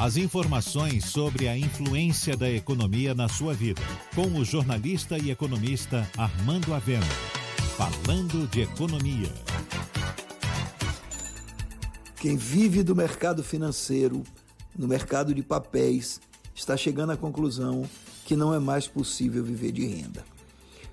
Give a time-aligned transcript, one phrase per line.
[0.00, 3.82] As informações sobre a influência da economia na sua vida,
[4.14, 7.04] com o jornalista e economista Armando Avena.
[7.76, 9.30] Falando de economia.
[12.16, 14.22] Quem vive do mercado financeiro,
[14.74, 16.18] no mercado de papéis,
[16.54, 17.84] está chegando à conclusão
[18.24, 20.24] que não é mais possível viver de renda.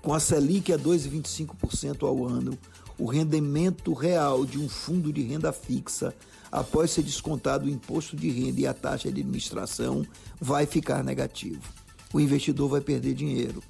[0.00, 2.56] Com a Selic a 2,25% ao ano,
[2.96, 6.14] o rendimento real de um fundo de renda fixa,
[6.52, 10.06] após ser descontado o imposto de renda e a taxa de administração,
[10.38, 11.62] vai ficar negativo.
[12.12, 13.62] O investidor vai perder dinheiro.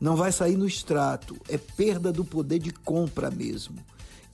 [0.00, 3.76] Não vai sair no extrato, é perda do poder de compra mesmo.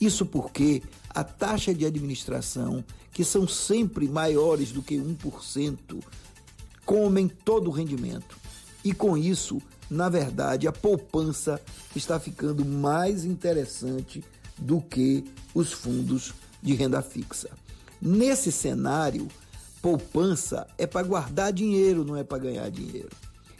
[0.01, 6.01] Isso porque a taxa de administração, que são sempre maiores do que 1%,
[6.85, 8.37] comem todo o rendimento.
[8.85, 9.61] E com isso,
[9.91, 11.61] na verdade, a poupança
[11.97, 14.23] está ficando mais interessante
[14.57, 16.33] do que os fundos
[16.63, 17.51] de renda fixa.
[18.01, 19.29] Nesse cenário,
[19.81, 23.11] poupança é para guardar dinheiro, não é para ganhar dinheiro.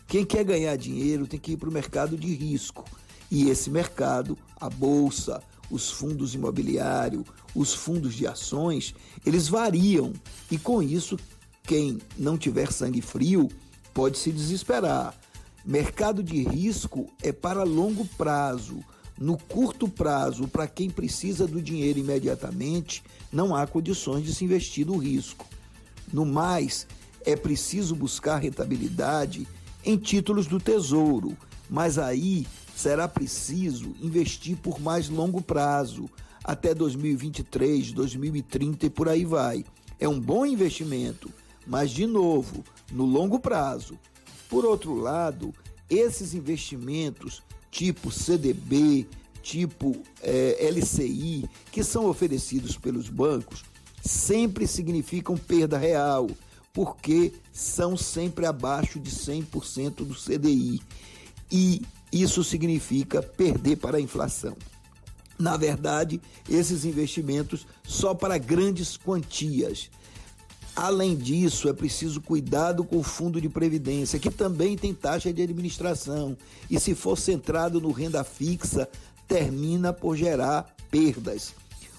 [0.07, 2.85] Quem quer ganhar dinheiro tem que ir para o mercado de risco.
[3.31, 10.13] E esse mercado, a bolsa, os fundos imobiliários, os fundos de ações, eles variam.
[10.51, 11.19] E com isso,
[11.63, 13.49] quem não tiver sangue frio
[13.93, 15.15] pode se desesperar.
[15.65, 18.85] Mercado de risco é para longo prazo.
[19.19, 24.87] No curto prazo, para quem precisa do dinheiro imediatamente, não há condições de se investir
[24.87, 25.47] no risco.
[26.13, 26.87] No mais,
[27.25, 29.49] é preciso buscar rentabilidade
[29.83, 31.37] em títulos do Tesouro,
[31.71, 36.11] mas aí será preciso investir por mais longo prazo,
[36.45, 39.65] até 2023, 2030 e por aí vai.
[39.99, 41.33] É um bom investimento,
[41.67, 43.99] mas de novo, no longo prazo.
[44.49, 45.55] Por outro lado,
[45.89, 47.43] esses investimentos
[47.77, 49.07] tipo CDB,
[49.43, 53.67] tipo é, LCI, que são oferecidos pelos bancos,
[54.03, 56.27] sempre significam perda real,
[56.73, 60.81] porque são sempre abaixo de 100% do CDI.
[61.53, 64.57] E isso significa perder para a inflação.
[65.39, 69.91] Na verdade, esses investimentos só para grandes quantias.
[70.77, 75.41] Além disso, é preciso cuidado com o fundo de previdência, que também tem taxa de
[75.41, 76.37] administração,
[76.71, 78.87] e se for centrado no renda fixa,
[79.27, 81.55] termina por gerar perdas.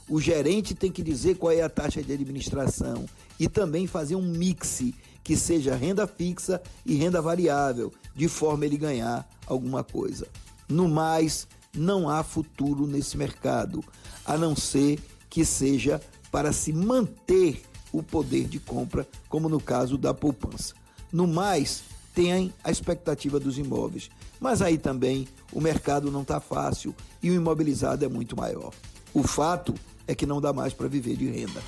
[0.08, 3.06] O gerente tem que dizer qual é a taxa de administração
[3.40, 4.84] e também fazer um mix
[5.24, 10.28] que seja renda fixa e renda variável, de forma ele ganhar alguma coisa.
[10.70, 13.84] No mais, não há futuro nesse mercado,
[14.24, 15.00] a não ser
[15.30, 16.00] que seja
[16.32, 20.74] para se manter o poder de compra, como no caso da poupança.
[21.12, 21.84] No mais,
[22.14, 24.10] tem a expectativa dos imóveis,
[24.40, 28.74] mas aí também o mercado não está fácil e o imobilizado é muito maior.
[29.14, 29.74] O fato
[30.08, 31.62] é que não dá mais para viver de renda.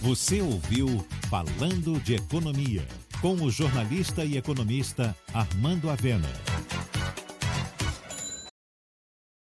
[0.00, 2.86] Você ouviu Falando de Economia,
[3.20, 6.49] com o jornalista e economista Armando Avena.